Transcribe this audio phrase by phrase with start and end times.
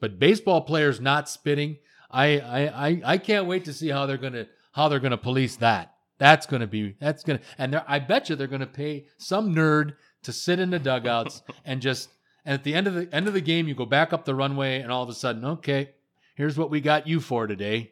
[0.00, 1.78] but baseball players not spitting,
[2.10, 5.56] I I I, I can't wait to see how they're gonna how they're gonna police
[5.56, 5.94] that.
[6.18, 10.32] That's gonna be that's gonna and I bet you they're gonna pay some nerd to
[10.32, 12.10] sit in the dugouts and just
[12.44, 14.34] and at the end of the end of the game you go back up the
[14.34, 15.90] runway and all of a sudden okay
[16.36, 17.90] here's what we got you for today.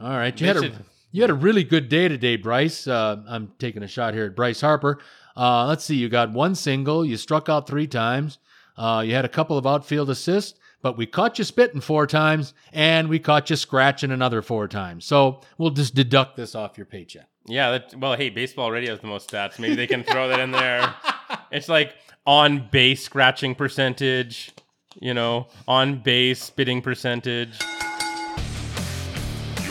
[0.00, 0.72] All right, you had a
[1.12, 2.86] you had a really good day today, Bryce.
[2.86, 4.98] Uh, I'm taking a shot here at Bryce Harper.
[5.36, 8.38] Uh, let's see, you got one single, you struck out three times,
[8.76, 12.52] uh, you had a couple of outfield assists, but we caught you spitting four times,
[12.72, 15.04] and we caught you scratching another four times.
[15.04, 17.28] So we'll just deduct this off your paycheck.
[17.46, 19.58] Yeah, that, well, hey, baseball already has the most stats.
[19.58, 20.94] Maybe they can throw that in there.
[21.50, 21.94] It's like
[22.26, 24.52] on base scratching percentage,
[25.00, 27.58] you know, on base spitting percentage.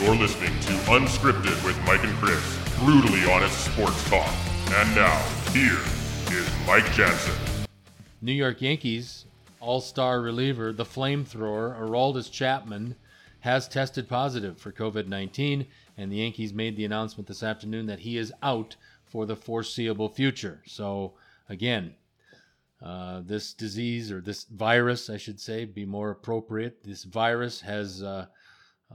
[0.00, 2.40] You're listening to Unscripted with Mike and Chris,
[2.78, 4.32] brutally honest sports talk.
[4.74, 5.18] And now,
[5.50, 5.78] here
[6.36, 7.34] is Mike Jansen.
[8.20, 9.26] New York Yankees
[9.62, 12.96] all star reliever, the flamethrower, Aroldis Chapman,
[13.40, 15.66] has tested positive for COVID 19,
[15.96, 20.08] and the Yankees made the announcement this afternoon that he is out for the foreseeable
[20.08, 20.62] future.
[20.66, 21.14] So,
[21.48, 21.94] again,
[22.82, 28.02] uh, this disease, or this virus, I should say, be more appropriate, this virus has.
[28.02, 28.26] Uh,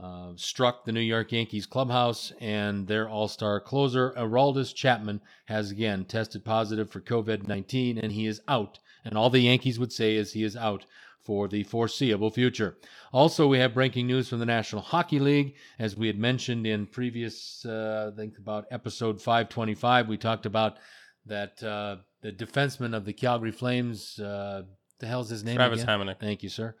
[0.00, 5.70] uh, struck the New York Yankees clubhouse, and their all star closer, Aroldis Chapman, has
[5.70, 8.78] again tested positive for COVID 19, and he is out.
[9.04, 10.86] And all the Yankees would say is he is out
[11.24, 12.78] for the foreseeable future.
[13.12, 15.56] Also, we have breaking news from the National Hockey League.
[15.78, 20.78] As we had mentioned in previous, uh, I think about episode 525, we talked about
[21.26, 24.62] that uh, the defenseman of the Calgary Flames, uh,
[25.00, 25.56] the hell's his name?
[25.56, 26.00] Travis again?
[26.00, 26.18] Hamonic.
[26.18, 26.74] Thank you, sir.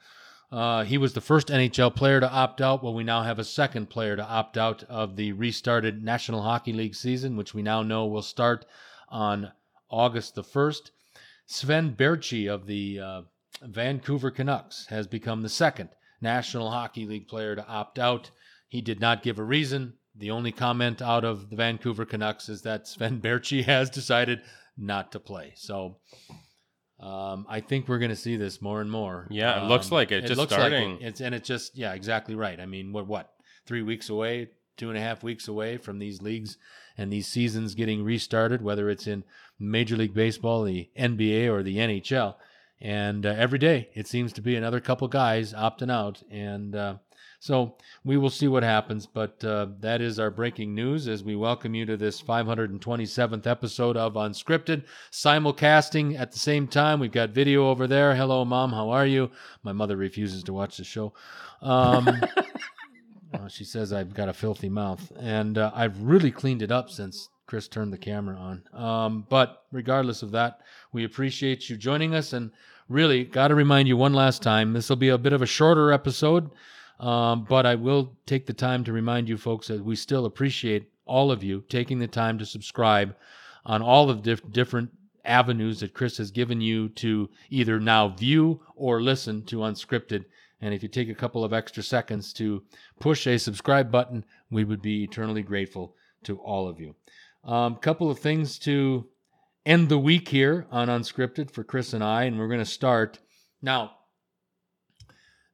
[0.50, 2.82] Uh, he was the first NHL player to opt out.
[2.82, 6.72] Well, we now have a second player to opt out of the restarted National Hockey
[6.72, 8.64] League season, which we now know will start
[9.10, 9.52] on
[9.90, 10.90] August the 1st.
[11.46, 13.22] Sven Baertschi of the uh,
[13.62, 18.30] Vancouver Canucks has become the second National Hockey League player to opt out.
[18.68, 19.94] He did not give a reason.
[20.14, 24.40] The only comment out of the Vancouver Canucks is that Sven Baertschi has decided
[24.76, 25.52] not to play.
[25.56, 25.98] So
[27.00, 29.26] um, I think we're going to see this more and more.
[29.30, 30.92] Yeah, it looks like it, just looks starting.
[30.92, 31.06] Like it.
[31.06, 32.58] It's and it's just yeah, exactly right.
[32.58, 33.30] I mean, we're what
[33.66, 36.56] three weeks away, two and a half weeks away from these leagues
[36.96, 39.22] and these seasons getting restarted, whether it's in
[39.60, 42.34] Major League Baseball, the NBA, or the NHL.
[42.80, 46.96] And uh, every day it seems to be another couple guys opting out, and uh,
[47.38, 49.06] so we will see what happens.
[49.06, 53.96] But uh, that is our breaking news as we welcome you to this 527th episode
[53.96, 57.00] of Unscripted, simulcasting at the same time.
[57.00, 58.14] We've got video over there.
[58.14, 58.72] Hello, mom.
[58.72, 59.30] How are you?
[59.62, 61.12] My mother refuses to watch the show.
[61.62, 62.08] Um,
[63.34, 66.90] uh, she says I've got a filthy mouth, and uh, I've really cleaned it up
[66.90, 68.62] since Chris turned the camera on.
[68.72, 70.60] Um, but regardless of that,
[70.92, 72.50] we appreciate you joining us, and
[72.88, 75.46] really got to remind you one last time: this will be a bit of a
[75.46, 76.50] shorter episode,
[77.00, 80.90] um, but I will take the time to remind you folks that we still appreciate
[81.06, 83.14] all of you taking the time to subscribe
[83.64, 84.90] on all of the diff- different
[85.24, 90.24] avenues that Chris has given you to either now view or listen to unscripted.
[90.60, 92.62] And if you take a couple of extra seconds to
[92.98, 95.94] push a subscribe button, we would be eternally grateful
[96.24, 96.94] to all of you.
[97.44, 99.06] A um, couple of things to
[99.64, 103.20] end the week here on Unscripted for Chris and I, and we're going to start
[103.62, 103.97] now.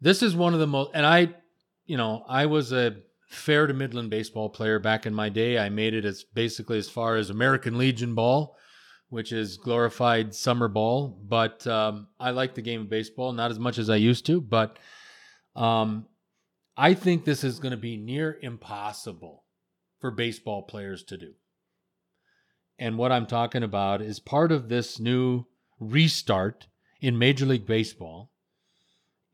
[0.05, 1.35] This is one of the most, and I,
[1.87, 5.59] you know, I was a fair to Midland baseball player back in my day.
[5.59, 8.55] I made it as basically as far as American Legion ball,
[9.09, 11.19] which is glorified summer ball.
[11.27, 14.43] But um, I like the game of baseball, not as much as I used to.
[14.43, 14.79] But
[15.57, 16.05] um,
[16.77, 19.45] I think this is going to be near impossible
[20.01, 21.33] for baseball players to do.
[22.79, 25.47] And what I'm talking about is part of this new
[25.81, 26.67] restart
[27.01, 28.33] in Major League Baseball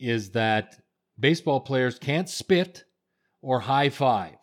[0.01, 0.81] is that
[1.19, 2.85] baseball players can't spit
[3.43, 4.37] or high five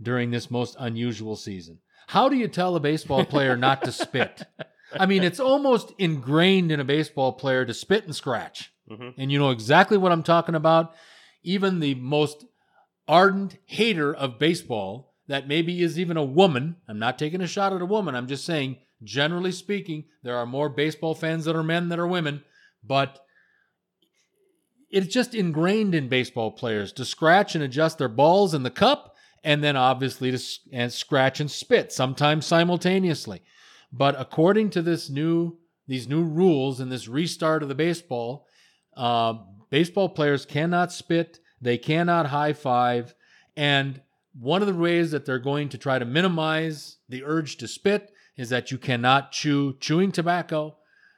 [0.00, 1.78] during this most unusual season.
[2.06, 4.42] How do you tell a baseball player not to spit?
[4.98, 8.72] I mean, it's almost ingrained in a baseball player to spit and scratch.
[8.90, 9.14] Mhm.
[9.16, 10.94] And you know exactly what I'm talking about.
[11.42, 12.44] Even the most
[13.08, 17.72] ardent hater of baseball, that maybe is even a woman, I'm not taking a shot
[17.72, 21.62] at a woman, I'm just saying, generally speaking, there are more baseball fans that are
[21.62, 22.44] men than are women,
[22.84, 23.24] but
[24.92, 29.16] it's just ingrained in baseball players to scratch and adjust their balls in the cup
[29.42, 30.40] and then obviously to
[30.70, 33.42] and scratch and spit sometimes simultaneously.
[33.90, 35.58] But according to this new
[35.88, 38.46] these new rules and this restart of the baseball
[38.96, 39.34] uh,
[39.70, 43.14] baseball players cannot spit they cannot high five
[43.56, 44.00] and
[44.38, 48.12] one of the ways that they're going to try to minimize the urge to spit
[48.36, 50.76] is that you cannot chew chewing tobacco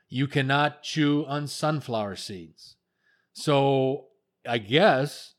[0.08, 2.76] you cannot chew on sunflower seeds
[3.34, 4.06] so
[4.48, 5.34] I guess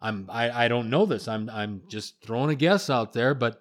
[0.00, 1.28] I'm I, I don't know this.
[1.28, 3.60] I'm I'm just throwing a guess out there, but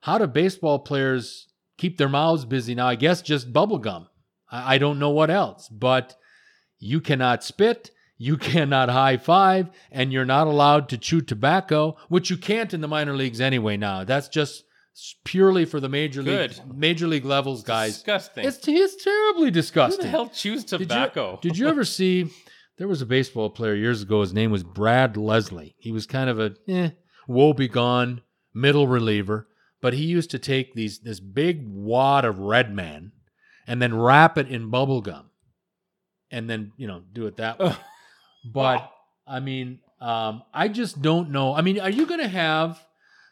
[0.00, 1.46] how do baseball players
[1.78, 2.88] keep their mouths busy now?
[2.88, 4.08] I guess just bubble gum.
[4.50, 6.16] I, I don't know what else, but
[6.78, 12.30] you cannot spit, you cannot high five, and you're not allowed to chew tobacco, which
[12.30, 14.04] you can't in the minor leagues anyway now.
[14.04, 14.64] That's just
[15.24, 17.94] purely for the major league major league levels guys.
[17.94, 18.44] Disgusting.
[18.44, 20.04] It's it's terribly disgusting.
[20.04, 21.38] Who the hell chews Did you- tobacco?
[21.40, 22.30] Did you, ever see?
[22.78, 24.20] There was a baseball player years ago.
[24.22, 25.74] His name was Brad Lesley.
[25.78, 26.90] He was kind of a eh,
[27.26, 28.22] woe begone
[28.54, 29.48] middle reliever,
[29.80, 33.12] but he used to take these this big wad of Red Man
[33.66, 35.30] and then wrap it in bubble gum,
[36.30, 37.74] and then you know do it that way.
[38.44, 38.90] But
[39.26, 41.54] I mean, um, I just don't know.
[41.54, 42.84] I mean, are you going to have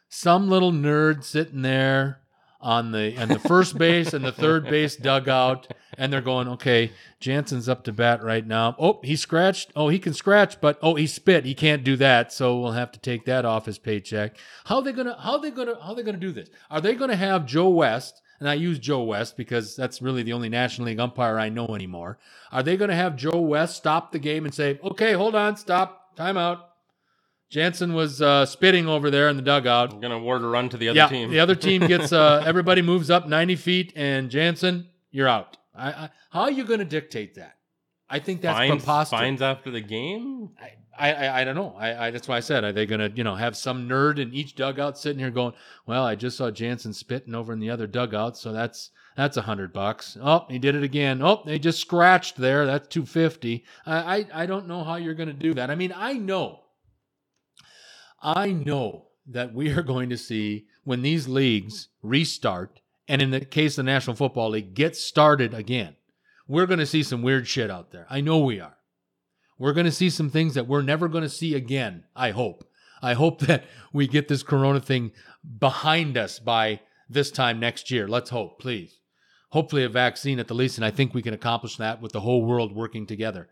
[0.07, 2.20] some little nerd sitting there
[2.61, 5.67] on the on the first base and the third base dugout,
[5.97, 8.75] and they're going, "Okay, Jansen's up to bat right now.
[8.77, 9.71] Oh, he scratched.
[9.75, 11.45] Oh, he can scratch, but oh, he spit.
[11.45, 12.31] He can't do that.
[12.31, 14.37] So we'll have to take that off his paycheck.
[14.65, 15.17] How they gonna?
[15.19, 15.75] How they gonna?
[15.81, 16.49] How they gonna do this?
[16.69, 18.21] Are they gonna have Joe West?
[18.39, 21.67] And I use Joe West because that's really the only National League umpire I know
[21.75, 22.17] anymore.
[22.51, 25.57] Are they going to have Joe West stop the game and say, "Okay, hold on,
[25.57, 26.61] stop, timeout"?
[27.51, 29.93] Jansen was uh, spitting over there in the dugout.
[29.93, 31.29] I'm gonna award a run to the other yeah, team.
[31.29, 35.57] the other team gets uh, everybody moves up ninety feet, and Jansen, you're out.
[35.75, 37.57] I, I, how are you going to dictate that?
[38.09, 39.19] I think that's fines, preposterous.
[39.19, 40.49] fines after the game.
[40.97, 41.73] I, I, I don't know.
[41.77, 44.19] I, I that's why I said, are they going to you know have some nerd
[44.19, 45.53] in each dugout sitting here going,
[45.85, 49.41] well, I just saw Jansen spitting over in the other dugout, so that's that's a
[49.41, 50.17] hundred bucks.
[50.21, 51.21] Oh, he did it again.
[51.21, 52.65] Oh, they just scratched there.
[52.65, 53.65] That's two fifty.
[53.85, 55.69] I, I I don't know how you're going to do that.
[55.69, 56.60] I mean, I know,
[58.21, 63.45] I know that we are going to see when these leagues restart, and in the
[63.45, 65.95] case of the National Football League, get started again.
[66.47, 68.05] We're going to see some weird shit out there.
[68.09, 68.77] I know we are.
[69.57, 72.03] We're going to see some things that we're never going to see again.
[72.15, 72.63] I hope.
[73.01, 73.63] I hope that
[73.93, 75.11] we get this corona thing
[75.59, 78.07] behind us by this time next year.
[78.07, 78.99] Let's hope, please.
[79.49, 82.21] Hopefully, a vaccine at the least, and I think we can accomplish that with the
[82.21, 83.49] whole world working together.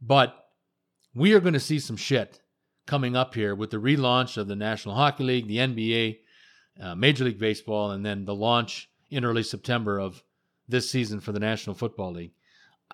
[0.00, 0.34] But
[1.14, 2.40] we are going to see some shit
[2.90, 6.18] coming up here with the relaunch of the National Hockey League, the NBA,
[6.82, 10.22] uh, Major League Baseball, and then the launch in early September of
[10.68, 12.32] this season for the National Football League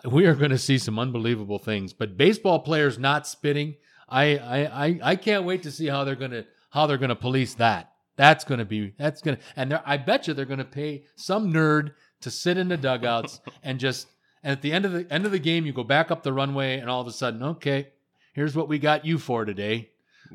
[0.04, 1.92] we are going to see some unbelievable things.
[1.92, 3.76] But baseball players not spitting,
[4.08, 7.08] I I I, I can't wait to see how they're going to how they're going
[7.10, 7.92] to police that.
[8.16, 10.64] That's going to be that's going to and they're- I bet you they're going to
[10.64, 14.08] pay some nerd to sit in the dugouts and just
[14.42, 16.32] and at the end of the end of the game you go back up the
[16.32, 17.88] runway and all of a sudden okay
[18.36, 19.90] here's what we got you for today.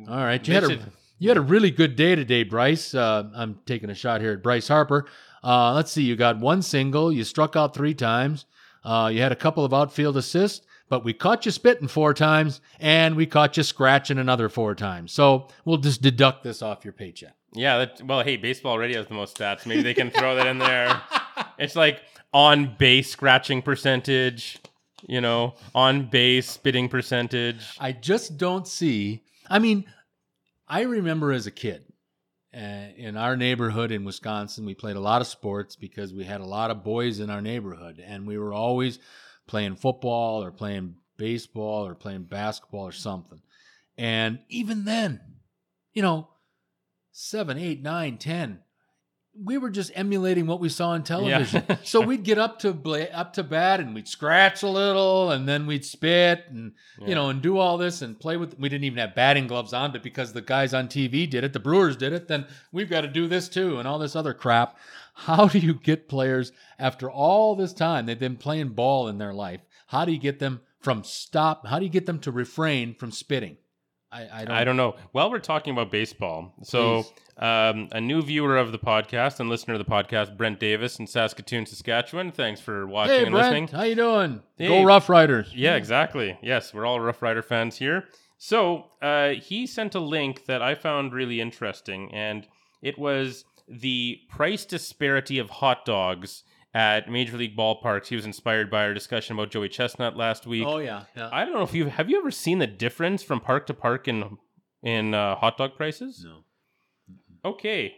[0.09, 0.80] All right, you had a
[1.19, 2.94] you had a really good day today, Bryce.
[2.94, 5.06] Uh, I'm taking a shot here at Bryce Harper.
[5.44, 8.45] Uh, let's see, you got one single, you struck out three times,
[8.83, 12.62] uh, you had a couple of outfield assists, but we caught you spitting four times,
[12.80, 15.12] and we caught you scratching another four times.
[15.12, 17.33] So we'll just deduct this off your paycheck.
[17.54, 19.65] Yeah, that, well, hey, baseball radio has the most stats.
[19.65, 21.01] Maybe they can throw that in there.
[21.57, 22.01] It's like
[22.33, 24.59] on base scratching percentage,
[25.07, 27.75] you know, on base spitting percentage.
[27.80, 29.24] I just don't see.
[29.50, 29.86] I mean,
[30.68, 31.83] I remember as a kid
[32.56, 36.42] uh, in our neighborhood in Wisconsin, we played a lot of sports because we had
[36.42, 39.00] a lot of boys in our neighborhood, and we were always
[39.48, 43.42] playing football or playing baseball or playing basketball or something.
[43.97, 45.21] And even then,
[45.94, 46.30] you know,
[47.11, 48.59] seven, eight, nine, ten,
[49.33, 51.64] we were just emulating what we saw on television.
[51.83, 55.47] so we'd get up to bla- up to bat and we'd scratch a little, and
[55.47, 57.07] then we'd spit and Yeah.
[57.07, 58.59] you know and do all this and play with.
[58.59, 61.54] We didn't even have batting gloves on, but because the guys on TV did it,
[61.54, 64.33] the Brewers did it, then we've got to do this too, and all this other
[64.33, 64.78] crap.
[65.14, 69.33] How do you get players after all this time they've been playing ball in their
[69.33, 69.61] life?
[69.88, 71.68] How do you get them from stop?
[71.68, 73.57] How do you get them to refrain from spitting?
[74.11, 74.51] I, I don't.
[74.57, 74.95] I don't know.
[75.13, 77.06] While we're talking about baseball, so
[77.37, 81.07] um, a new viewer of the podcast and listener of the podcast, Brent Davis in
[81.07, 82.31] Saskatoon, Saskatchewan.
[82.31, 83.68] Thanks for watching Hey and Brent, listening.
[83.69, 84.41] how you doing?
[84.57, 84.68] Hey.
[84.68, 85.51] Go Rough Riders!
[85.56, 86.37] Yeah, exactly.
[86.41, 88.06] Yes, we're all Rough Rider fans here.
[88.37, 92.47] So uh, he sent a link that I found really interesting, and
[92.81, 98.07] it was the price disparity of hot dogs at Major League ballparks.
[98.07, 100.66] He was inspired by our discussion about Joey Chestnut last week.
[100.66, 101.30] Oh yeah, yeah.
[101.31, 104.07] I don't know if you have you ever seen the difference from park to park
[104.07, 104.37] in
[104.83, 106.23] in uh, hot dog prices.
[106.25, 106.44] no.
[107.44, 107.95] Okay,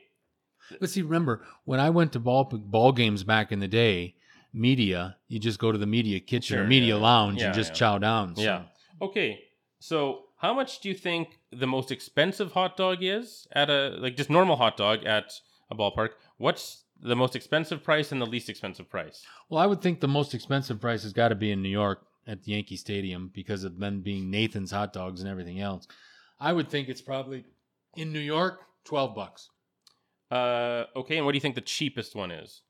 [0.80, 4.16] But see, remember when I went to ball ball games back in the day,
[4.54, 7.02] media, you just go to the media kitchen or media yeah.
[7.02, 7.76] lounge Yeah, and just yeah.
[7.76, 8.36] chow down.
[8.38, 8.42] So.
[8.42, 8.64] yeah,
[9.02, 9.42] okay.
[9.80, 14.16] So how much do you think the most expensive hot dog is at a like
[14.16, 15.34] just normal hot dog at
[15.70, 16.12] a ballpark?
[16.38, 19.24] What's the most expensive price and the least expensive price?
[19.50, 22.06] Well, I would think the most expensive price has got to be in New York
[22.26, 25.88] at the Yankee Stadium because of them being Nathan's hot dogs and everything else.
[26.40, 27.46] I would think it's probably
[27.96, 29.50] in New York, twelve bucks.
[30.32, 32.62] Uh, okay, and what do you think the cheapest one is?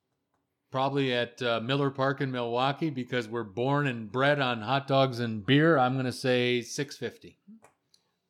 [0.71, 5.19] Probably at uh, Miller Park in Milwaukee because we're born and bred on hot dogs
[5.19, 5.77] and beer.
[5.77, 7.37] I'm going to say six fifty.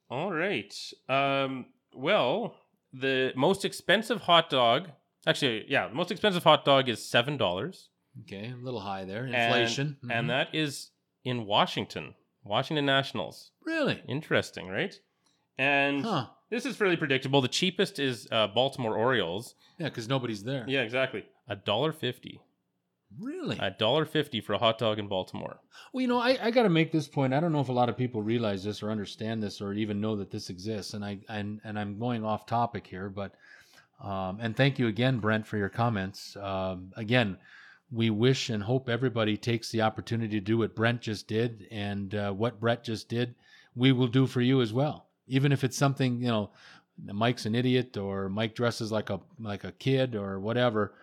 [0.10, 0.75] All right.
[1.07, 2.55] Um, well,
[2.91, 4.89] the most expensive hot dog,
[5.27, 7.89] actually, yeah, the most expensive hot dog is seven dollars,
[8.24, 9.25] Okay, a little high there.
[9.25, 10.27] Inflation, and Mhm.
[10.30, 10.92] that is
[11.24, 12.13] in Washington,
[12.44, 13.51] Washington Nationals.
[13.65, 14.94] really, Interesting, right?
[15.58, 16.27] And huh?
[16.50, 17.42] this is fairly predictable.
[17.42, 19.56] The cheapest is uh, Baltimore Orioles.
[19.80, 20.65] Yeah, because nobody's there.
[20.68, 21.25] Yeah, exactly.
[21.48, 22.39] A dollar fifty.
[23.20, 23.58] Really?
[23.60, 25.60] A dollar fifty for a hot dog in Baltimore.
[25.94, 27.34] Well, you know, I, I got to make this point.
[27.34, 30.01] I don't know if a lot of people realize this or understand this or even
[30.01, 30.96] know that this exists.
[30.96, 33.36] And I and and I'm going off topic here, but
[34.03, 36.36] um, and thank you again, Brent, for your comments.
[36.36, 37.38] Um, again,
[37.91, 42.13] we wish and hope everybody takes the opportunity to do what Brent just did and
[42.13, 43.36] uh, what Brett just did.
[43.75, 46.51] We will do for you as well, even if it's something you know.
[47.12, 50.93] Mike's an idiot, or Mike dresses like a like a kid, or whatever.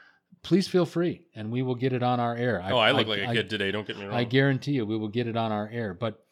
[0.43, 2.63] Please feel free, and we will get it on our air.
[2.65, 3.73] oh, I look like a I- kid today.
[3.73, 4.15] Don't get me wrong.
[4.15, 5.93] I guarantee you, we will get it on our air.
[5.93, 6.25] But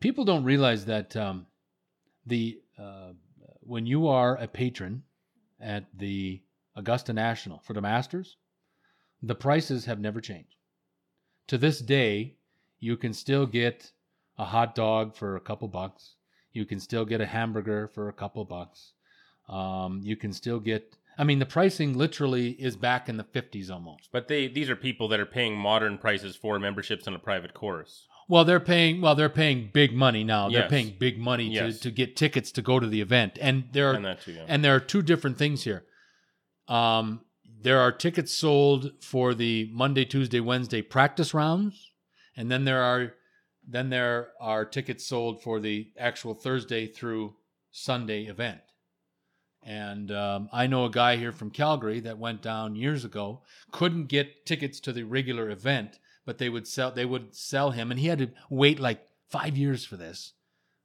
[0.00, 1.46] people don't realize that um,
[2.26, 3.12] the uh,
[3.60, 5.04] when you are a patron
[5.60, 6.42] at the
[6.76, 8.36] Augusta National for the Masters,
[9.22, 10.56] the prices have never changed.
[11.48, 12.36] To this day,
[12.78, 13.92] you can still get
[14.38, 16.14] a hot dog for a couple bucks.
[16.52, 18.92] You can still get a hamburger for a couple bucks.
[19.48, 20.96] Um, you can still get.
[21.18, 24.08] I mean, the pricing literally is back in the fifties almost.
[24.12, 27.52] But they these are people that are paying modern prices for memberships in a private
[27.52, 28.06] course.
[28.30, 29.00] Well, they're paying.
[29.00, 30.48] Well, they're paying big money now.
[30.48, 31.78] They're paying big money Yes.
[31.78, 34.44] to, to get tickets to go to the event, and there are And too, yeah.
[34.46, 35.84] and there are two different things here.
[36.68, 37.22] Um,
[37.60, 41.90] there are tickets sold for the Monday, Tuesday, Wednesday practice rounds,
[42.36, 43.14] and then there are
[43.66, 47.34] then there are tickets sold for the actual Thursday through
[47.72, 48.60] Sunday event.
[49.64, 54.06] And um, I know a guy here from Calgary that went down years ago, couldn't
[54.06, 55.98] get tickets to the regular event,
[56.30, 59.56] but they would sell they would sell him, and he had to wait like five
[59.56, 60.34] years for this.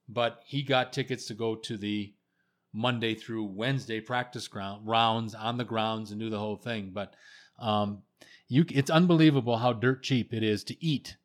[0.09, 2.15] But he got tickets to go to the
[2.73, 6.89] Monday through Wednesday practice ground rounds on the grounds and do the whole thing.
[6.91, 7.13] But
[7.59, 8.01] um,
[8.47, 11.15] you, it's unbelievable how dirt cheap it is to eat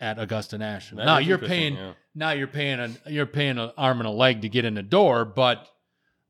[0.00, 1.00] at Augusta National.
[1.00, 1.92] That now you're paying yeah.
[2.14, 4.82] now you're paying an you're paying an arm and a leg to get in the
[4.82, 5.68] door, but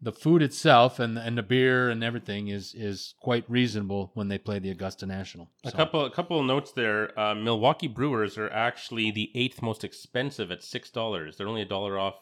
[0.03, 4.39] the food itself and and the beer and everything is is quite reasonable when they
[4.39, 5.51] play the Augusta National.
[5.65, 7.19] A couple, a couple of notes there.
[7.19, 11.37] Uh, Milwaukee Brewers are actually the eighth most expensive at six dollars.
[11.37, 12.15] They're only a dollar off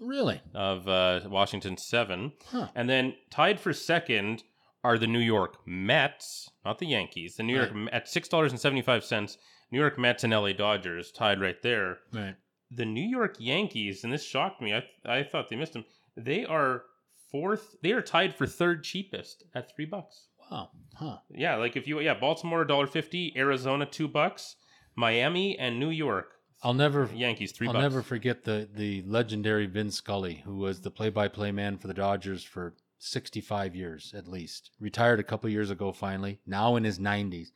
[0.00, 2.68] really, of uh, Washington seven, Huh.
[2.74, 4.42] and then tied for second
[4.84, 7.36] are the New York Mets, not the Yankees.
[7.36, 7.88] The New York Right.
[7.92, 9.36] at six dollars and seventy five cents.
[9.72, 11.98] New York Mets and LA Dodgers tied right there.
[12.12, 12.36] right?
[12.70, 14.72] The New York Yankees, and this shocked me.
[14.74, 15.84] I I thought they missed them.
[16.16, 16.82] They are
[17.30, 17.76] fourth.
[17.82, 20.28] They are tied for third cheapest at three bucks.
[20.50, 21.18] Wow, huh?
[21.30, 24.56] Yeah, like if you yeah, Baltimore dollar fifty, Arizona two bucks,
[24.94, 27.82] Miami and New York I'll never Yankees 3 I'll bucks.
[27.82, 32.42] never forget the the legendary Vin Scully, who was the play-by-play man for the Dodgers
[32.42, 34.70] for 65 years at least.
[34.80, 37.48] Retired a couple years ago finally, now in his 90s,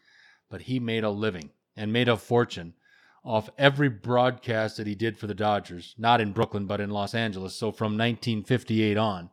[0.50, 2.74] but he made a living and made a fortune
[3.24, 7.14] off every broadcast that he did for the Dodgers, not in Brooklyn but in Los
[7.14, 7.56] Angeles.
[7.56, 9.30] So from 1958 on,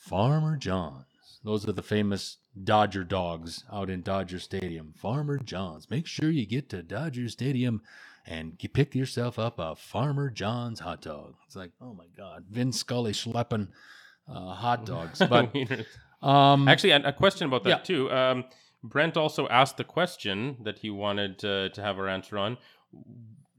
[0.00, 1.04] Farmer John's.
[1.44, 4.92] Those are the famous Dodger dogs out in Dodger Stadium.
[4.96, 5.90] Farmer John's.
[5.90, 7.82] Make sure you get to Dodger Stadium
[8.26, 11.34] and you pick yourself up a Farmer John's hot dog.
[11.46, 13.68] It's like, oh my God, Vin Scully schlepping
[14.28, 15.20] uh, hot dogs.
[15.28, 15.54] But
[16.26, 17.76] um, Actually, a, a question about that Yeah.
[17.78, 18.10] too.
[18.10, 18.44] Um,
[18.82, 22.56] Brent also asked the question that he wanted uh, to have our answer on.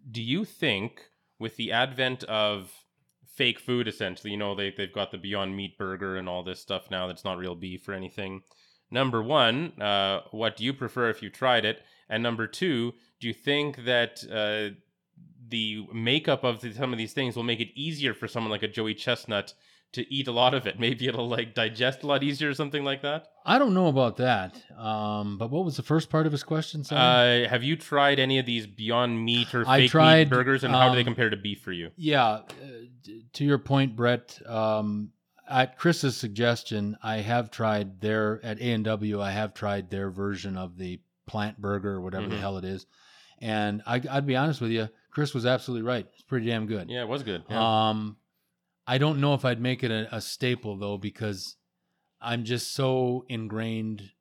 [0.09, 2.71] Do you think, with the advent of
[3.31, 6.59] fake food, essentially, you know, they they've got the Beyond Meat burger and all this
[6.59, 8.41] stuff now that's not real beef or anything.
[8.91, 11.81] Number one, uh, what do you prefer if you tried it?
[12.09, 14.75] And number two, do you think that uh,
[15.47, 18.67] the makeup of some of these things will make it easier for someone like a
[18.67, 19.53] Joey Chestnut
[19.93, 20.79] to eat a lot of it?
[20.79, 23.27] Maybe it'll like digest a lot easier or something like that.
[23.45, 24.61] I don't know about that.
[24.77, 26.83] Um, but what was the first part of his question?
[26.83, 27.45] Simon?
[27.45, 30.63] Uh, have you tried any of these Beyond Meat or I fake tried, meat burgers,
[30.63, 31.89] and how do they um, compare to beef for you?
[31.95, 32.43] Yeah, uh,
[33.33, 34.39] to your point, Brett.
[34.45, 35.11] Um,
[35.49, 39.19] at Chris's suggestion, I have tried their at A and W.
[39.21, 42.39] I have tried their version of the plant burger or whatever the Mhm.
[42.39, 42.85] hell it is,
[43.39, 46.07] and I, I'd be honest with you, Chris was absolutely right.
[46.13, 46.89] It's pretty damn good.
[46.89, 47.43] Yeah, it was good.
[47.49, 47.89] Yeah.
[47.89, 48.17] Um,
[48.87, 51.55] I don't know if I'd make it a, a staple though because
[52.19, 54.11] I'm just so ingrained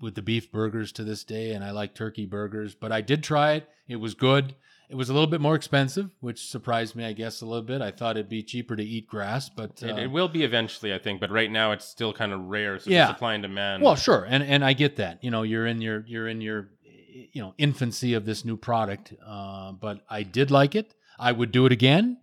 [0.00, 2.74] with the beef burgers to this day, and I like turkey burgers.
[2.74, 4.54] But I did try it; it was good,
[4.88, 7.80] It was a little bit more expensive, which surprised me, I guess, a little bit.
[7.80, 10.92] I thought it'd be cheaper to eat grass, but It, uh, it will be eventually,
[10.92, 12.78] I think, but right now it's still kind of rare.
[12.78, 13.06] So Yeah.
[13.08, 13.84] supply and demand.
[13.84, 15.22] Well, sure, and and I get that.
[15.22, 16.70] You know, you're in your you're in your
[17.32, 20.94] you know infancy of this new product, uh, but I did like it.
[21.18, 22.18] I would do it again,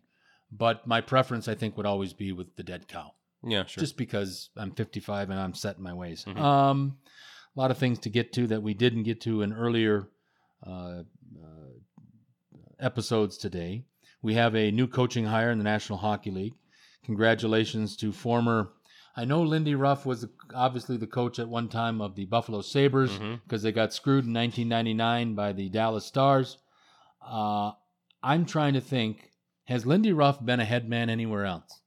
[0.52, 3.14] but my preference, I think, would always be with the dead cow,
[3.44, 3.82] yeah, sure.
[3.82, 6.24] just because I'm 55 and I'm set in my ways.
[6.26, 6.38] Mhm.
[6.40, 6.98] Um,
[7.56, 10.10] a lot of things to get to that we didn't get to in earlier
[10.66, 11.04] uh,
[11.44, 11.72] uh,
[12.80, 13.84] episodes today.
[14.22, 16.54] We have a new coaching hire in the National Hockey League.
[17.04, 18.74] Congratulations to former.
[19.16, 23.12] I know Lindy Ruff was obviously the coach at one time of the Buffalo Sabres
[23.12, 23.42] Mhm.
[23.44, 26.58] because they got screwed in 1999 by the Dallas Stars.
[27.22, 27.72] Uh,
[28.22, 29.32] I'm trying to think
[29.68, 31.82] has Lindy Ruff been a head man anywhere else?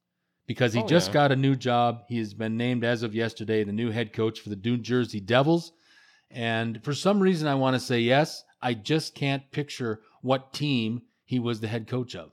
[0.47, 1.15] Because he Oh, just yeah.
[1.15, 2.03] got a new job.
[2.09, 5.21] He has been named as of yesterday the new head coach for the New Jersey
[5.21, 5.73] Devils.
[6.31, 8.45] And for some reason, I want to say yes.
[8.63, 12.31] I just can't picture what team he was the head coach of.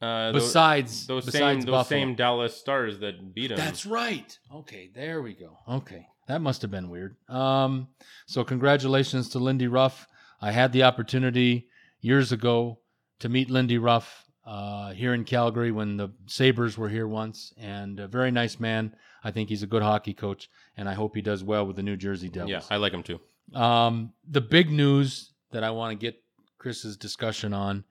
[0.00, 2.00] Uh, Besides, those besides same those Buffalo.
[2.00, 3.56] same Dallas Stars that beat him.
[3.56, 4.36] That's right.
[4.52, 5.56] Okay, there we go.
[5.68, 7.16] Okay, that must have been weird.
[7.28, 7.86] Um,
[8.26, 10.08] so congratulations to Lindy Ruff.
[10.40, 11.68] I had the opportunity
[12.00, 12.80] years ago
[13.20, 18.00] to meet Lindy Ruff uh, here in Calgary when the Sabres were here once, and
[18.00, 18.94] a very nice man.
[19.24, 21.82] I think he's a good hockey coach, and I hope he does well with the
[21.82, 22.50] New Jersey Devils.
[22.50, 23.20] yeah, I like him too.
[23.54, 26.22] Um, the big news that I want to get
[26.58, 27.84] Chris's discussion on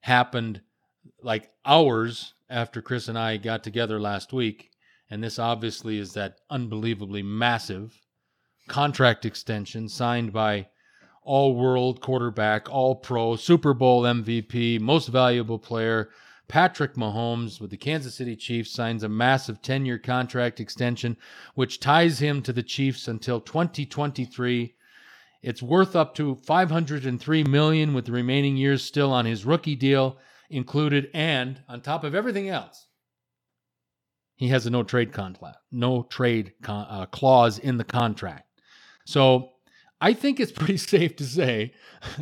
[0.00, 0.60] happened
[1.22, 4.70] like hours after Chris and I got together last week.
[5.10, 8.00] And this obviously is that unbelievably massive
[8.68, 10.66] contract extension signed by
[11.26, 16.08] all world quarterback, all pro, Super Bowl MVP, most valuable player.
[16.48, 21.16] Patrick Mahomes with the Kansas City Chiefs signs a massive 10 year contract extension,
[21.54, 24.74] which ties him to the Chiefs until 2023.
[25.42, 30.18] It's worth up to 503 million with the remaining years still on his rookie deal
[30.48, 32.86] included and on top of everything else
[34.36, 38.46] he has a no trade contract no trade con- uh, clause in the contract
[39.04, 39.50] so
[40.00, 41.72] i think it's pretty safe to say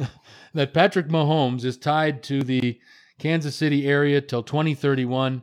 [0.55, 2.79] that patrick mahomes is tied to the
[3.19, 5.43] kansas city area till 2031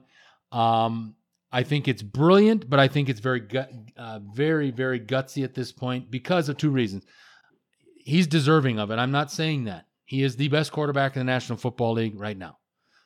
[0.51, 1.15] um,
[1.51, 5.53] i think it's brilliant but i think it's very gut, uh, very very gutsy at
[5.53, 7.05] this point because of two reasons
[8.03, 8.97] he's deserving of it.
[8.97, 9.85] I'm not saying that.
[10.05, 12.57] He is the best quarterback in the National Football League right now.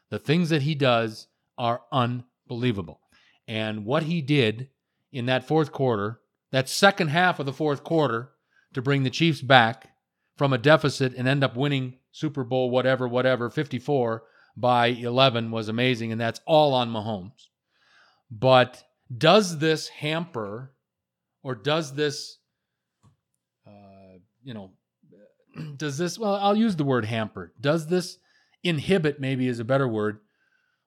[0.09, 3.01] The things that he does are unbelievable.
[3.47, 4.69] And what he did
[5.11, 6.19] in that fourth quarter,
[6.51, 8.31] that second half of the fourth quarter,
[8.75, 9.89] to bring the Chiefs back
[10.37, 14.23] from a deficit and end up winning Super Bowl, whatever, whatever, 54
[14.55, 16.11] by 11 was amazing.
[16.11, 17.47] And that's all on Mahomes.
[18.29, 18.83] But
[19.15, 20.73] does this hamper
[21.43, 22.37] or does this,
[23.67, 24.71] uh, you know,
[25.77, 27.53] does this, well, I'll use the word hamper.
[27.59, 28.17] Does this
[28.63, 30.19] inhibit, maybe is a better word,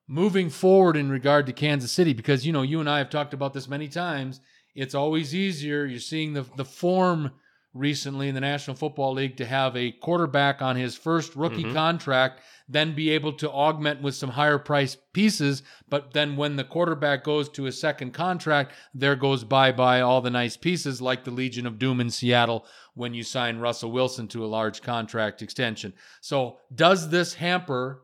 [0.07, 2.13] moving forward in regard to Kansas City?
[2.13, 4.41] Because, you know, you and I have talked about this many times.
[4.75, 5.85] It's always easier.
[5.85, 7.31] You're seeing the, the form
[7.73, 11.73] recently in the National Football League to have a quarterback on his first rookie Mhm.
[11.73, 15.61] contract, then be able to augment with some higher price pieces.
[15.87, 20.21] But then when the quarterback goes to a second contract, there goes bye bye all
[20.21, 24.27] the nice pieces, like the Legion of Boom in Seattle when you sign Russell Wilson
[24.29, 25.93] to a large contract extension.
[26.21, 28.01] So, does this hamper?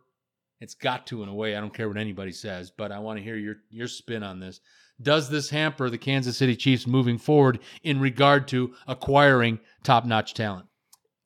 [0.62, 1.56] It's got to in a way.
[1.56, 4.40] I don't care what anybody says, but I want to hear your your spin on
[4.40, 4.62] this.
[5.02, 10.68] Does this hamper the Kansas City Chiefs moving forward in regard to acquiring top-notch talent?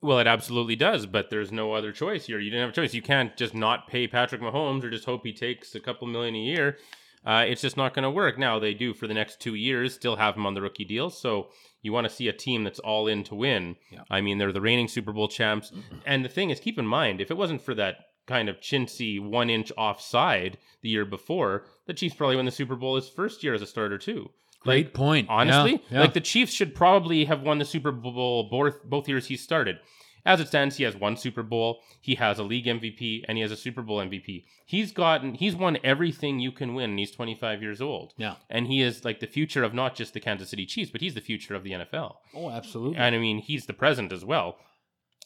[0.02, 2.38] Well, it absolutely does, but there's no other choice here.
[2.38, 2.94] You didn't have a choice.
[2.94, 6.34] You can't just not pay Patrick Mahomes or just hope he takes a couple million
[6.34, 6.78] a year.
[7.24, 8.38] Uh, it's just not going to work.
[8.38, 11.10] Now they do for the next two years, still have him on the rookie deal.
[11.10, 11.50] So
[11.82, 13.76] you want to see a team that's all in to win.
[13.90, 14.04] Yeah.
[14.10, 15.70] I mean, they're the reigning Super Bowl champs.
[16.06, 17.96] And the thing is, keep in mind, if it wasn't for that
[18.34, 22.76] kind of chintzy one inch offside the year before, the Chiefs probably won the Super
[22.76, 24.30] Bowl his first year as a starter too.
[24.60, 25.26] Great point.
[25.28, 26.00] Honestly, Yeah, yeah.
[26.00, 29.78] like the Chiefs should probably have won the Super Bowl both both years he started.
[30.26, 33.42] As it stands, he has one Super Bowl, he has a league MVP, and he
[33.42, 34.44] has a Super Bowl MVP.
[34.66, 38.12] He's gotten he's won everything you can win, and he's 25 years old.
[38.18, 38.34] yeah.
[38.50, 41.14] And he is like the future of not just the Kansas City Chiefs, but he's
[41.14, 42.16] the future of the NFL.
[42.34, 42.98] Oh, absolutely.
[42.98, 44.56] And I mean, he's the present as well.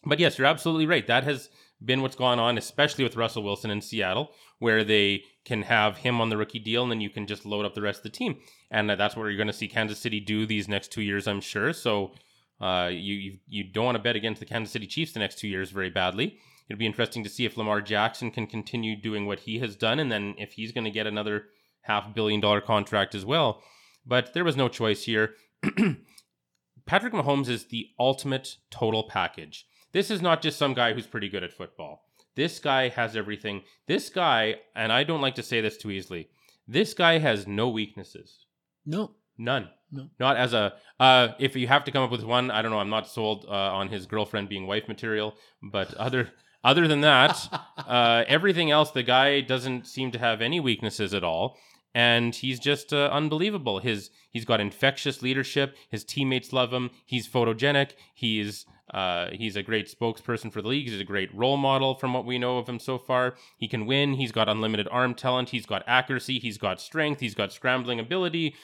[0.07, 1.07] But yes, you're absolutely right.
[1.09, 1.49] That has
[1.85, 6.21] been what's gone on, especially with Russell Wilson in Seattle, where they can have him
[6.21, 8.11] on the rookie deal and then you can just load up the rest of the
[8.11, 8.37] team.
[8.71, 11.29] And uh, that's what you're going to see Kansas City do these next two years,
[11.29, 11.73] I'm sure.
[11.73, 12.13] So
[12.61, 15.39] uh, you, you you don't want to bet against the Kansas City Chiefs the next
[15.39, 16.39] two years very badly.
[16.69, 19.99] It'll be interesting to see if Lamar Jackson can continue doing what he has done,
[19.99, 21.47] and then if he's going to get another
[21.83, 23.63] half billion dollar contract as well.
[24.07, 25.35] But there was no choice here.
[26.87, 29.67] Patrick Mahomes is the ultimate total package.
[29.95, 32.03] This is not just some guy who's pretty good at football.
[32.35, 33.63] This guy has everything.
[33.87, 36.29] This guy, and I don't like to say this too easily,
[36.67, 38.45] this guy has no weaknesses.
[38.85, 39.13] No.
[39.39, 39.71] None.
[39.93, 40.09] No.
[40.19, 40.75] Not as a.
[40.99, 42.81] Uh, if you have to come up with one, I don't know.
[42.81, 46.33] I'm not sold uh, on his girlfriend being wife material, but other
[46.65, 47.39] other than that,
[47.79, 51.57] uh, everything else, the guy doesn't seem to have any weaknesses at all,
[51.95, 53.79] and he's just uh, unbelievable.
[53.79, 55.77] His he's got infectious leadership.
[55.89, 56.91] His teammates love him.
[57.07, 57.93] He's photogenic.
[58.13, 60.89] He's uh, he's a great spokesperson for the league.
[60.89, 63.35] He's a great role model from what we know of him so far.
[63.57, 64.15] He can win.
[64.15, 65.51] He's got unlimited arm talent.
[65.51, 66.39] He's got accuracy.
[66.39, 67.21] He's got strength.
[67.21, 68.55] He's got scrambling ability.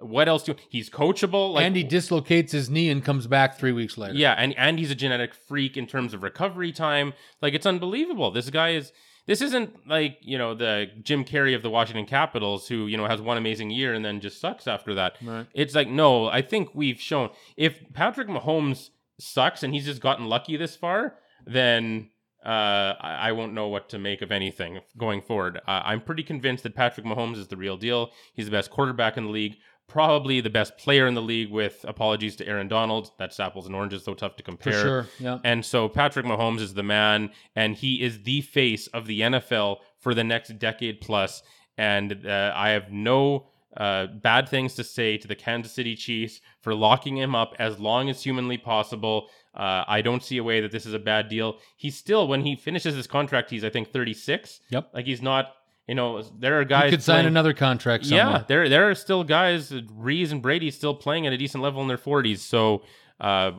[0.00, 1.54] What else do he's coachable?
[1.54, 4.14] Like, and he dislocates his knee and comes back three weeks later.
[4.14, 7.14] yeah, and and he's a genetic freak in terms of recovery time.
[7.42, 8.30] Like it's unbelievable.
[8.30, 8.92] This guy is.
[9.28, 13.06] This isn't like you know the Jim Carey of the Washington Capitals, who you know
[13.06, 15.16] has one amazing year and then just sucks after that.
[15.22, 15.46] Right.
[15.54, 18.88] It's like no, I think we've shown if Patrick Mahomes
[19.20, 22.08] sucks and he's just gotten lucky this far, then
[22.44, 25.58] uh, I, I won't know what to make of anything going forward.
[25.66, 28.12] Uh, I'm pretty convinced that Patrick Mahomes is the real deal.
[28.32, 29.56] He's the best quarterback in the league,
[29.88, 31.50] probably the best player in the league.
[31.50, 34.72] With apologies to Aaron Donald, that's apples and oranges, so tough to compare.
[34.72, 35.06] For sure.
[35.18, 35.38] Yeah.
[35.44, 39.78] And so Patrick Mahomes is the man, and he is the face of the NFL
[39.98, 41.42] for the next decade plus.
[41.76, 46.40] And uh, I have no uh, bad things to say to the Kansas City Chiefs
[46.60, 49.28] for locking him up as long as humanly possible.
[49.54, 51.58] Uh, I don't see a way that this is a bad deal.
[51.76, 54.60] He's still, when he finishes his contract, he's I think 36.
[54.70, 54.90] Yep.
[54.92, 55.52] Like he's not,
[55.88, 58.26] you know, there are guys He could sign another contract somewhere.
[58.26, 61.80] yeah, there there are still guys, Brees and Brady, still playing at a decent level
[61.82, 62.42] in their forties.
[62.42, 62.82] So
[63.20, 63.52] uh,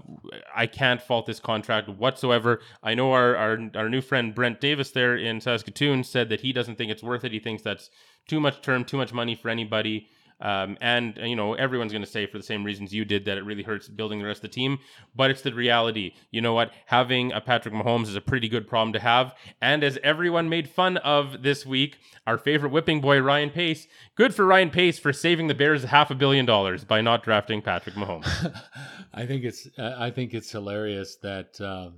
[0.56, 2.62] I can't fault this contract whatsoever.
[2.84, 6.54] I know our, our our new friend Brent Davis there in Saskatoon said that he
[6.54, 7.32] doesn't think it's worth it.
[7.34, 7.90] He thinks that's
[8.28, 10.08] too much term, too much money for anybody.
[10.42, 13.38] Um, and you know everyone's going to say for the same reasons you did that
[13.38, 14.80] it really hurts building the rest of the team,
[15.16, 16.14] but it's the reality.
[16.32, 16.72] You know what?
[16.86, 19.36] Having a Patrick Mahomes is a pretty good problem to have.
[19.62, 24.34] And as everyone made fun of this week, our favorite whipping boy Ryan Pace, good
[24.34, 27.96] for Ryan Pace for saving the Bears half a billion dollars by not drafting Patrick
[27.96, 28.54] Mahomes.
[29.14, 31.90] I think it's uh, I think it's hilarious that uh,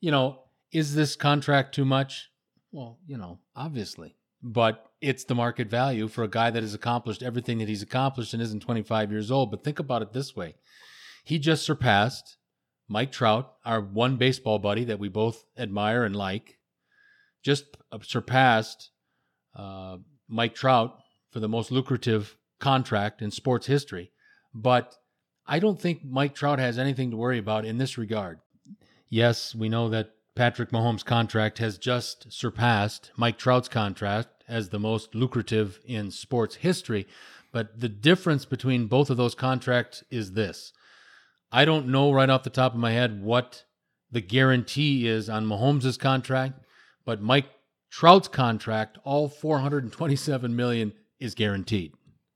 [0.00, 0.40] you know
[0.72, 2.30] is this contract too much?
[2.72, 7.22] Well, you know, obviously, but it's the market value for a guy that has accomplished
[7.22, 9.50] everything that he's accomplished and isn't 25 years old.
[9.50, 10.54] But think about it this way:
[11.24, 12.36] he just surpassed
[12.88, 16.58] Mike Trout, our one baseball buddy that we both admire and like,
[17.42, 18.90] just surpassed
[19.54, 19.98] uh,
[20.28, 20.98] Mike Trout
[21.30, 24.10] for the most lucrative contract in sports history.
[24.52, 24.96] But
[25.46, 28.40] I don't think Mike Trout has anything to worry about in this regard.
[29.08, 34.78] Yes, we know that Patrick Mahomes' contract has just surpassed Mike Trout's contract as the
[34.78, 37.06] most lucrative in sports history.
[37.52, 40.72] But the difference between both of those contracts is this
[41.52, 43.64] I don't know right off the top of my head what
[44.10, 46.60] the guarantee is on Mahomes' contract,
[47.04, 47.46] but Mike
[47.90, 51.92] Trout's contract, all 427 million, is guaranteed.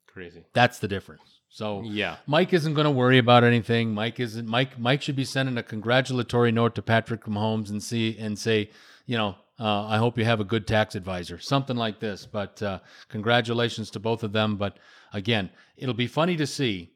[0.06, 0.44] Crazy.
[0.52, 1.33] That's the difference.
[1.54, 2.16] So Yeah.
[2.26, 3.94] Mike isn't going to worry about anything.
[3.94, 4.48] Mike isn't.
[4.48, 4.76] Mike.
[4.76, 8.70] Mike should be sending a congratulatory note to Patrick Mahomes and see and say,
[9.06, 12.26] you know, uh, I hope you have a good tax advisor, something like this.
[12.26, 14.56] But uh, congratulations to both of them.
[14.56, 14.78] But
[15.12, 16.90] again, it'll be funny to see,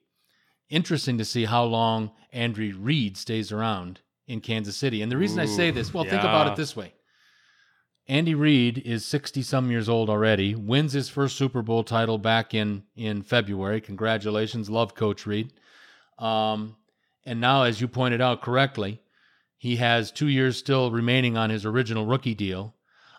[0.68, 5.02] interesting to see how long Andrew Reid stays around in Kansas City.
[5.02, 6.94] And the reason I say this, well, think about it this way.
[8.08, 12.54] Andy Reid is 60 some years old already, wins his first Super Bowl title back
[12.54, 13.82] in in February.
[13.82, 15.52] Congratulations, love Coach Reid.
[16.18, 16.76] Um,
[17.26, 19.02] and now, as you pointed out correctly,
[19.58, 22.74] he has two years still remaining on his original rookie deal.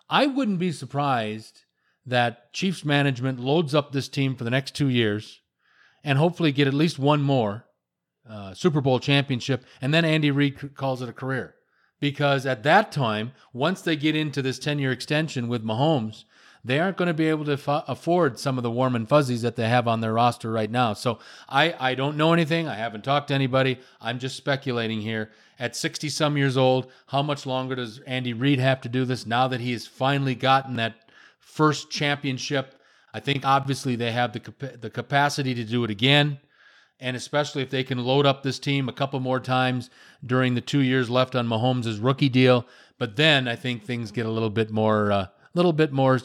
[0.08, 1.62] I wouldn't be surprised
[2.04, 5.40] that Chiefs management loads up this team for the next two years
[6.02, 7.66] and hopefully get at least one more
[8.28, 11.54] uh, Super Bowl championship, and then Andy Reid calls it a career.
[12.00, 16.24] Because at that time, once they get into this 10 year extension with Mahomes,
[16.64, 19.56] they aren't going to be able to afford some of the warm and fuzzies that
[19.56, 20.92] they have on their roster right now.
[20.92, 22.68] So I, I don't know anything.
[22.68, 23.78] I haven't talked to anybody.
[24.00, 25.30] I'm just speculating here.
[25.58, 29.26] At 60 some years old, how much longer does Andy Reid have to do this
[29.26, 32.74] now that he has finally gotten that first championship?
[33.12, 36.38] I think obviously they have the capa- the capacity to do it again
[37.00, 39.90] and especially if they can load up this team a couple more times
[40.24, 42.66] during the two years left on Mahomes' rookie deal.
[42.98, 46.20] But then I think things get a little bit more, a uh, little bit more,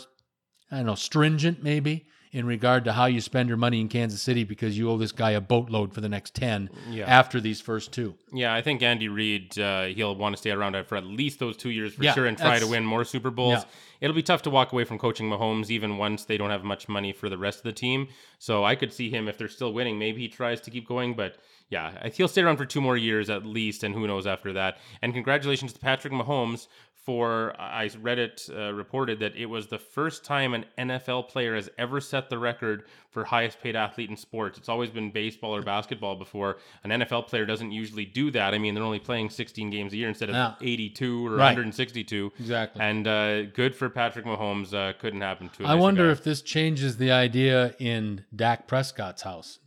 [0.72, 4.22] I don't know, stringent maybe in regard to how you spend your money in Kansas
[4.22, 7.06] City because you owe this guy a boatload for the next ten Yeah.
[7.06, 8.16] after these first two.
[8.34, 11.56] Yeah, I think Andy Reid uh, he'll want to stay around for at least those
[11.56, 13.60] two years for Yeah, sure and try to win more Super Bowls.
[13.60, 13.64] Yeah.
[14.02, 16.90] It'll be tough to walk away from coaching Mahomes even once they don't have much
[16.90, 18.10] money for the rest of the team.
[18.38, 21.14] So I could see him if they're still winning, maybe he tries to keep going,
[21.14, 21.38] but
[21.70, 24.78] yeah, he'll stay around for two more years at least, and who knows after that.
[25.02, 26.68] And congratulations to Patrick Mahomes
[27.06, 31.54] for I read it uh, reported that it was the first time an NFL player
[31.56, 34.58] has ever set the record for highest paid athlete in sports.
[34.58, 36.58] It's always been baseball or basketball before.
[36.84, 38.56] An NFL player doesn't usually do that.
[38.56, 40.54] I mean, they're only playing 16 games a year instead of Yeah.
[40.60, 41.50] 82 or Right.
[41.50, 42.32] 162.
[42.40, 42.82] Exactly.
[42.82, 44.74] And uh, good for Patrick Mahomes.
[44.74, 45.64] Uh, couldn't happen to.
[45.64, 49.60] a I wonder if this changes the idea in Dak Prescott's house.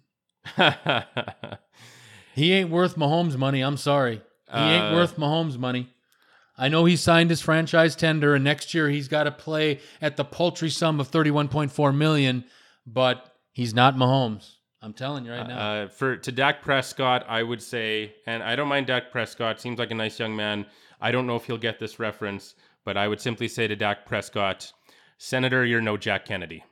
[2.35, 3.61] He ain't worth Mahomes' money.
[3.63, 4.23] I'm sorry.
[4.53, 5.89] He ain't Uh, worth Mahomes' money.
[6.57, 10.17] I know he signed his franchise tender, and next year he's got to play at
[10.17, 12.45] the paltry sum of 31.4 million,
[12.87, 14.55] but he's not Mahomes.
[14.81, 15.59] I'm telling you right now.
[15.59, 19.61] Uh, for to Dak Prescott, I would say, and I don't mind Dak Prescott.
[19.61, 20.67] Seems like a nice young man.
[21.01, 24.07] I don't know if he'll get this reference, but I would simply say to Dak
[24.07, 24.73] Prescott,
[25.17, 26.63] Senator, you're no Jack Kennedy.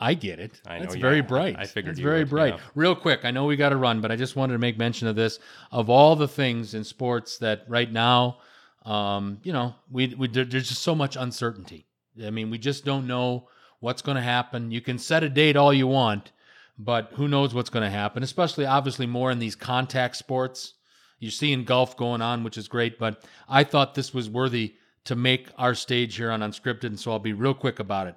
[0.00, 0.60] I get it.
[0.66, 1.56] I know That's you- very bright.
[1.58, 2.54] I figured it's very would, bright.
[2.54, 2.60] yeah.
[2.74, 5.08] Real quick, I know we got to run, but I just wanted to make mention
[5.08, 5.40] of this.
[5.72, 8.38] Of all the things in sports that right now,
[8.84, 11.86] um, you know, we, we there- there's just so much uncertainty.
[12.24, 13.48] I mean, we just don't know
[13.80, 14.70] what's going to happen.
[14.70, 16.32] You can set a date all you want,
[16.78, 18.22] but who knows what's going to happen?
[18.22, 20.74] Especially, obviously, more in these contact sports.
[21.20, 25.16] You're seeing golf going on, which is great, but I thought this was worthy to
[25.16, 28.14] make our stage here on Unscripted, and so I'll be real quick about it.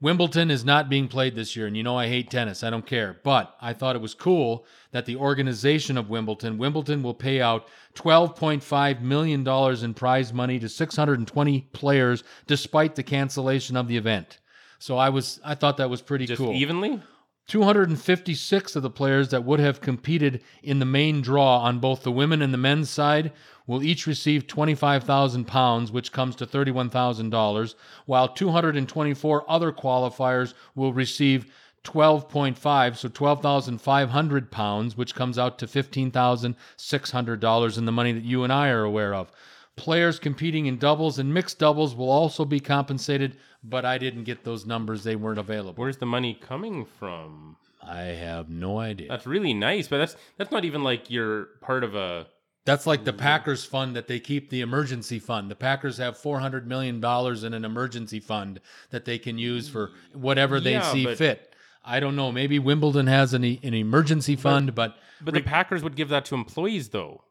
[0.00, 2.62] Wimbledon is not being played this year, and you know I hate tennis.
[2.62, 3.18] I don't care.
[3.24, 7.66] But I thought it was cool that the organization of Wimbledon, Wimbledon will pay out
[7.96, 9.46] $12.5 million
[9.84, 14.38] in prize money to 620 players despite the cancellation of the event.
[14.78, 16.52] So I was I thought that was pretty Just cool.
[16.52, 17.02] evenly?
[17.48, 22.12] 256 of the players that would have competed in the main draw on both the
[22.12, 23.32] women and the men's side
[23.66, 31.50] will each receive 25,000 pounds, which comes to $31,000, while 224 other qualifiers will receive
[31.84, 38.52] 12.5, so 12,500 pounds, which comes out to $15,600 in the money that you and
[38.52, 39.32] I are aware of.
[39.78, 44.44] Players competing in doubles and mixed doubles will also be compensated, but I didn't get
[44.44, 45.04] those numbers.
[45.04, 45.74] They weren't available.
[45.82, 47.56] Where's the money coming from?
[47.82, 49.08] I have no idea.
[49.08, 52.26] That's really nice, but that's that's not even like you're part of a.
[52.64, 55.50] That's like the Packers fund that they keep the emergency fund.
[55.50, 58.60] The Packers have four hundred million dollars in an emergency fund
[58.90, 61.54] that they can use for whatever they Yeah, see but- fit.
[61.84, 62.30] I don't know.
[62.30, 66.34] Maybe Wimbledon has an an emergency fund, but But the Packers would give that to
[66.34, 67.22] employees, though.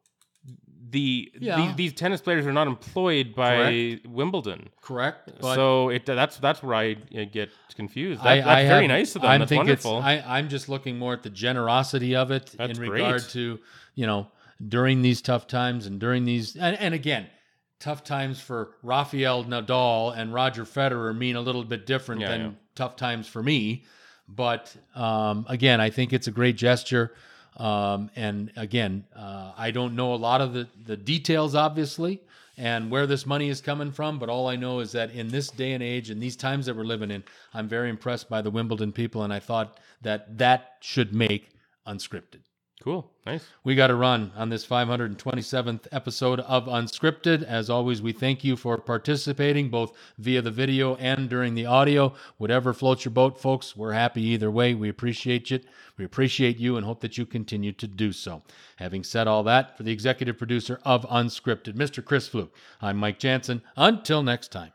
[0.90, 1.58] The Yeah.
[1.58, 5.32] these, these tennis players are not employed by Wimbledon, correct.
[5.42, 8.22] But so it that's that's where I get confused.
[8.22, 9.32] That, I, that's I very have- nice of them.
[9.32, 9.98] I that's think wonderful.
[9.98, 13.60] I, I'm just looking more at the generosity of it That's in regard to
[13.96, 14.28] you know
[14.66, 17.28] during these tough times and during these and, and again
[17.80, 22.42] tough times for Rafael Nadal and Roger Federer mean a little bit different Yeah, than
[22.42, 22.52] yeah.
[22.76, 23.84] tough times for me.
[24.28, 27.14] But um, again, I think it's a great gesture.
[27.58, 32.22] Um, and again, uh, I don't know a lot of the, the details, obviously,
[32.56, 34.20] and where this money is coming from.
[34.20, 36.76] But all I know is that in this day and age, in these times that
[36.76, 39.24] we're living in, I'm very impressed by the Wimbledon people.
[39.24, 41.50] And I thought that that should make
[41.88, 42.42] unscripted.
[42.88, 43.46] Cool, nice.
[43.66, 47.44] We got to run on this 527th episode of Unscripted.
[47.44, 52.14] As always, we thank you for participating both via the video and during the audio.
[52.38, 54.74] Whatever floats your boat, folks, we're happy either way.
[54.74, 55.60] We appreciate you.
[55.98, 58.44] We appreciate you and hope that you continue to do so.
[58.78, 62.06] Having said all that, for the executive producer of Unscripted, Mr.
[62.06, 63.64] Chris Fluke, I'm Mike Jansen.
[63.76, 64.66] Until next time.